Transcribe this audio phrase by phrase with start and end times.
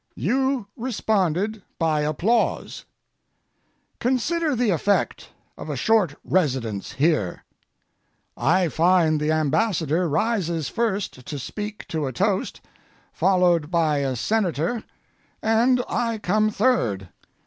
[0.15, 2.85] You responded by applause.
[3.99, 7.43] Consider the effect of a short residence here.
[8.35, 12.61] I find the Ambassador rises first to speak to a toast,
[13.13, 14.83] followed by a Senator,
[15.43, 17.09] and I come third.